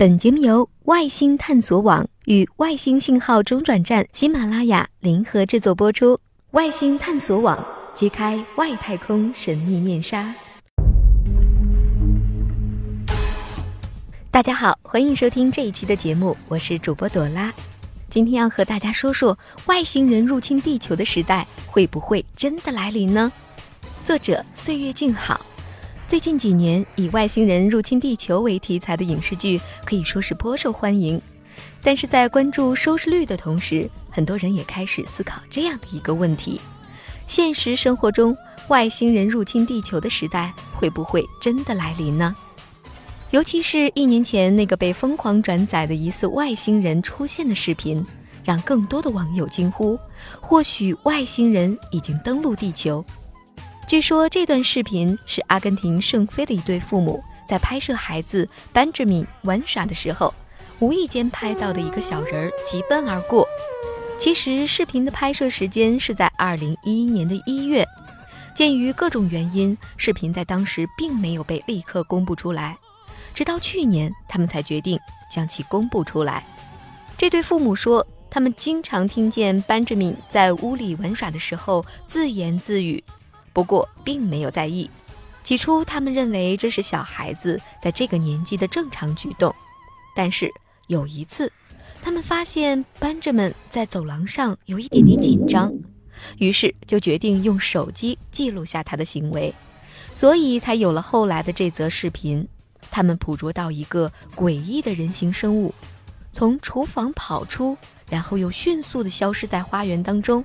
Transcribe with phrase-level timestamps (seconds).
[0.00, 6.16] 本节目由外星探索网与外星信号中转站喜马拉雅联合制作播出。
[6.52, 7.58] 外星探索网
[7.92, 10.32] 揭开外太空神秘面纱。
[14.30, 17.52] 大家好，欢迎收听这一期的节目，我是主播朵拉。
[18.08, 19.36] 今天要和大家说说
[19.66, 23.32] 外星人入侵地球的时代会不会真的来临呢？
[24.04, 25.44] 作者岁月静好。
[26.08, 31.20] 最近几年，以外星人入侵地球为题材的影视剧可以说是颇受欢迎。
[31.82, 36.58] 但是在关注收视率的同时，很多人也开始思考这样的一个问题：
[37.26, 38.34] 现实生活中，
[38.68, 42.34] 外星人入侵地球的时代会不会真的来临呢？
[43.30, 48.02] 尤其是一年前那个被疯狂转载的疑似外星人出现的视频，
[48.42, 49.98] 让更多的网友惊呼：
[50.40, 53.04] 或许外星人已经登陆地球。
[53.88, 60.34] 据说这段视频是阿根廷圣菲的一对父母在拍摄孩子 Benjamin 玩耍的时候，
[60.78, 63.48] 无意间拍到的一个小人儿疾奔而过。
[64.18, 67.82] 其实视频的拍摄时间是在2011年的一月，
[68.54, 72.76] 鉴于各种原因，视频在当时并没有被立刻公布出来，
[73.32, 75.00] 直到去年他们才决定
[75.34, 76.44] 将其公布出来。
[77.16, 83.02] 这对父母说，他们经常听见 Benjamin 在屋里玩耍的时候自言自语。
[83.58, 84.88] 不过并没有在意，
[85.42, 89.52] 起初他们认为这是小孩子在这个年纪的正常举动，
[90.14, 90.48] 但是
[90.86, 91.50] 有一次，
[92.00, 95.74] 他们发现班着们在走廊上有一点点紧张，
[96.38, 99.52] 于是就决定用手机记录下他的行为，
[100.14, 102.46] 所以才有了后来的这则视频。
[102.92, 105.74] 他们捕捉到一个诡异的人形生物，
[106.32, 107.76] 从厨房跑出，
[108.08, 110.44] 然后又迅速地消失在花园当中。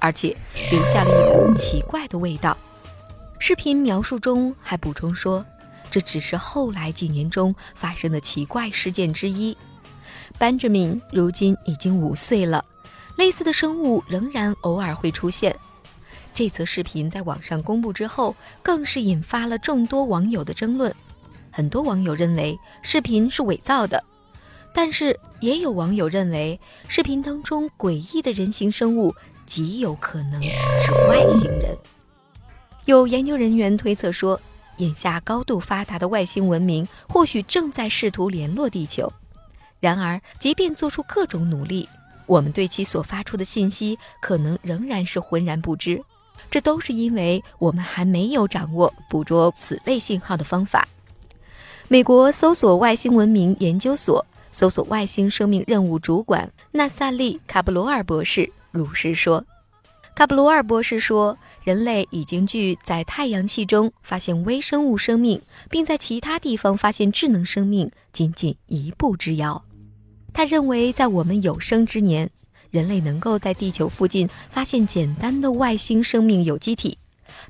[0.00, 0.36] 而且
[0.70, 2.56] 留下了一股奇怪的味道。
[3.38, 5.44] 视频描述中还补充说，
[5.90, 9.56] 这只是后来几年中发生的奇怪事件之一。
[10.38, 12.64] 班杰明如今已经五岁了，
[13.16, 15.54] 类似的生物仍然偶尔会出现。
[16.32, 20.94] 这则视频在网上公布之后，更是引发了众多网友的争论。
[21.50, 24.02] 很多网友认为视频是伪造的，
[24.72, 29.14] 但是也有网友认为视频当中诡异的人形生物。
[29.50, 31.76] 极有可能是外星人。
[32.84, 34.40] 有研究人员推测说，
[34.76, 39.12] 眼下高度发达的外星文明或许正在试图联络地球。
[39.80, 41.88] 然而，即便做出各种努力，
[42.26, 46.00] 我们对其所发出的信息可能仍然是浑然不知。
[46.48, 50.86] 这都是因为我们还没有掌握捕捉此类信号的方法。
[51.88, 58.48] 美国搜索外星文明研究所搜索外星生命任务主管纳萨利·卡布罗尔博士。
[58.70, 59.44] 如是说，
[60.14, 69.62] 卡布罗尔博士说，人类已经距在太阳系中发现微生物生命，并在其他地方发现智能生命仅仅一步之遥。
[70.32, 72.30] 他认为，在我们有生之年，
[72.70, 76.96] 人类能够在地球附近发现简单的外星生命有机体，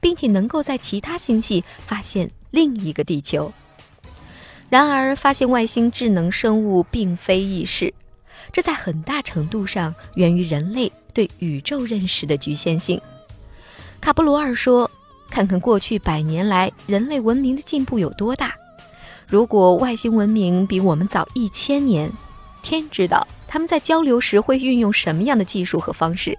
[0.00, 3.52] 并且能够在其他星系发现另一个地球。
[4.70, 7.92] 然而，发现外星智能生物并非易事，
[8.52, 10.90] 这在很大程度上源于人类。
[11.12, 12.98] 对宇宙认识的局限性，
[14.00, 14.88] 卡布罗尔说
[15.28, 18.54] ：“看看过去百年来人类文明的进步有多大。
[19.26, 22.08] 如果外星文明比我们早一千年，
[22.62, 26.38] 天知道他们在交流时会运用什么样的技术和方式。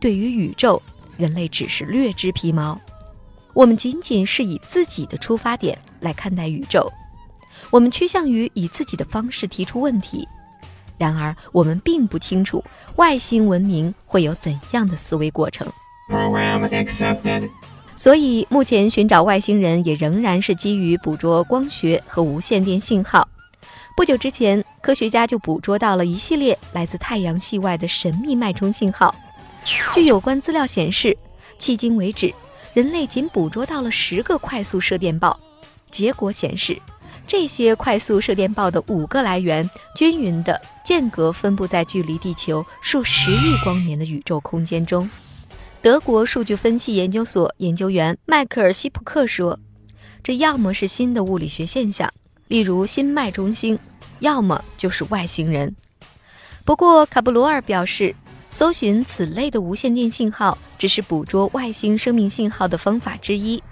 [0.00, 0.82] 对于宇宙，
[1.16, 2.76] 人类只是略知皮毛。
[3.52, 6.92] 我们仅仅是以自己的出发点来看待宇宙，
[7.70, 10.26] 我们趋向于以自己的方式提出问题。”
[10.96, 12.62] 然而，我们并不清楚
[12.96, 15.66] 外星文明会有怎样的思维过程。
[17.96, 23.28] 所以，目前寻找外星人也仍然是基于捕捉光学和无线电信号。
[23.96, 29.14] 不久之前，科学家就捕捉到了一系列来自太阳系外的神秘脉冲信号。
[29.94, 31.16] 据有关资料显示，
[31.58, 32.32] 迄今为止，
[32.72, 35.38] 人类仅捕捉到了十个快速射电暴。
[35.90, 36.80] 结果显示。
[37.26, 45.08] 这些快速射电暴的五个来源均匀的间隔分布在距离地球数十亿光年的宇宙空间中。
[45.80, 49.58] 德国数据分析研究所研究员迈克尔·希普克说
[50.22, 52.10] ：“这要么是新的物理学现象，
[52.48, 53.78] 例如新脉中星，
[54.20, 55.74] 要么就是外星人。”
[56.64, 58.14] 不过，卡布罗尔表示，
[58.50, 63.62] 搜寻此类的无线电信号只是捕捉外星生命信号的方法之一。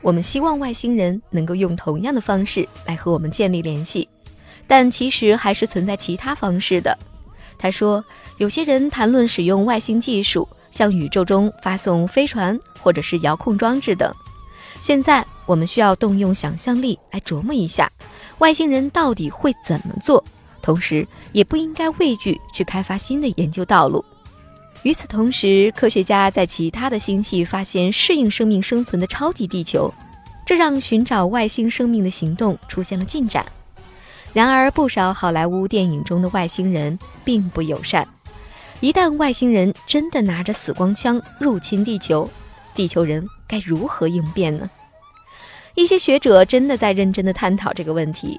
[0.00, 4.08] 我们希望外星人能够用同样的方式来和我们建立联系，
[4.68, 6.96] 但其实还是存在其他方式的。
[7.58, 8.04] 他说，
[8.36, 14.14] 有些人谈论使用外星技术向宇宙中发送飞船或者是遥控装置等，
[14.80, 17.90] 现在我们需要动用想象力来琢磨一下，
[18.38, 20.22] 外星人到底会怎么做，
[20.62, 24.04] 同时也不应该畏惧去开发新的研究道路。
[24.84, 29.92] 与此同时，科学家在其他的星系发现适应生命生存的超级地球，
[30.46, 33.44] 这让寻找外星生命的行动出现了进展。
[34.32, 38.06] 然而，不少好莱坞电影中的外星人并不友善。
[38.80, 42.28] 一旦外星人真的拿着死光枪入侵地球，
[42.74, 44.70] 地球人该如何应变呢？
[45.74, 48.38] 一些学者真的在认真地探讨这个问题。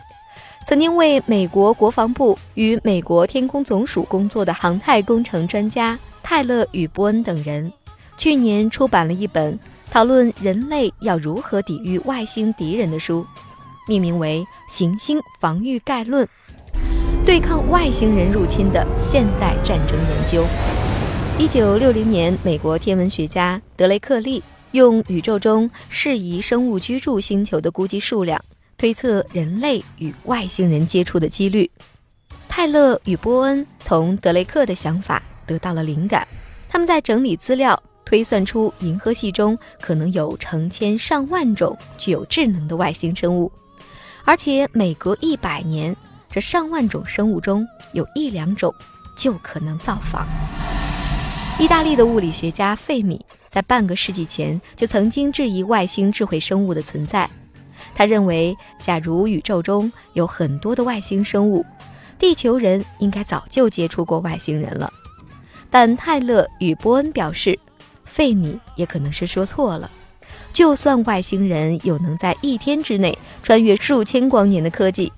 [0.67, 7.71] 曾经为美国国防部与美国天空总署工作的航太工程专家泰勒与波恩等人，
[8.17, 9.57] 去年出版了一本
[9.89, 13.25] 讨论人类要如何抵御外星敌人的书，
[13.87, 16.25] 命名为《行星防御概论》，
[17.25, 20.45] 对抗外星人入侵的现代战争研究。
[21.37, 28.39] 一九六零年，美国天文学家德雷克利用宇宙中适宜生物居住星球的估计数量。
[28.77, 31.69] 推测人类与外星人接触的几率。
[32.47, 36.25] 泰勒与波恩从德雷克的想法得到了灵感，
[36.69, 43.51] 他们在整理资料，推算出银河系中可能有成千上万种具有智能的外星生物，
[44.29, 45.95] 而且每隔一百年，
[46.29, 48.71] 这上万种生物中有一两种
[49.17, 50.27] 就可能造访。
[51.57, 57.27] 意大利的物理学家费米在半个世纪前就曾经质疑外星智慧生物的存在。
[57.95, 61.65] 他认为，假如宇宙中有很多的外星生物，
[62.19, 64.93] 地球人应该早就接触过外星人了。
[65.71, 67.57] 但泰勒与波恩表示，
[68.05, 69.89] 费米也可能是说错了。
[70.59, 75.09] 就算外星人有能在一天之内穿越数千光年的科技，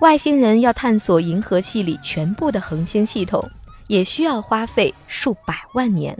[0.00, 3.46] 外星人要探索银河系里全部的恒星系统，
[3.88, 6.16] 也需要花费数百万年。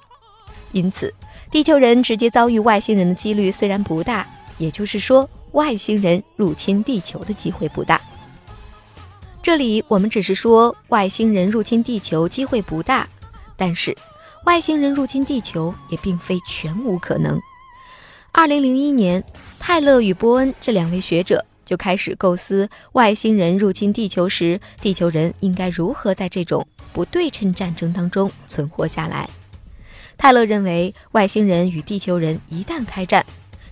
[0.73, 1.11] 因此，
[1.50, 4.26] 地球人直接遭遇外星人的几率虽然不大，
[4.58, 5.26] 也就是说。
[5.52, 7.99] 外星人入侵地球的机会不大。
[9.43, 13.08] 这里我们只是说外星人入侵地球机会不大，
[13.56, 13.96] 但是
[14.44, 17.40] 外星人入侵地球也并非全无可能。
[18.37, 19.25] 二零零一年，
[19.59, 29.27] 泰勒与波恩这两位学者就开始构思外星人入侵地球时，地球人应该如何在这种不对称战争当中存活下来。
[30.19, 33.25] 泰勒认为，外星人与地球人一旦开战，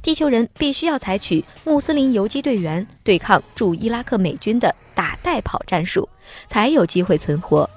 [0.03, 6.09] 地球人必须要采取穆斯林游击队员对抗驻伊拉克美军的打带跑战术，
[6.49, 7.69] 才有机会存活。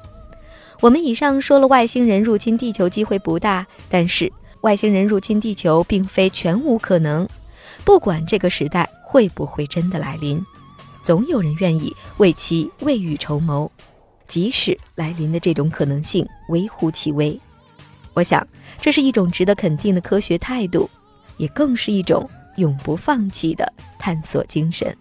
[0.80, 4.31] 我们以上说了外星人入侵地球机会不大，但是
[4.68, 7.25] 外星人入侵地球并非全无可能。
[7.86, 10.46] 不管这个时代会不会真的来临，
[11.04, 13.72] 总有人愿意为其未雨绸缪，
[14.28, 17.40] 即使来临的这种可能性微乎其微。
[18.14, 18.46] 我想，
[18.81, 20.90] 这是一种值得肯定的科学态度。
[21.38, 24.94] 也更是一种永不放弃的探索精神。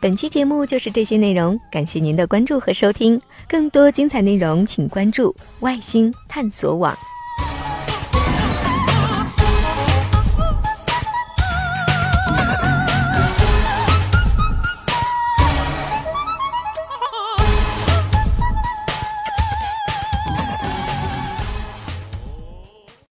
[0.00, 3.18] 本期节目就是这些内容，感谢您的关注和收听。
[3.48, 6.94] 更多精彩内容，请关注外星探索网。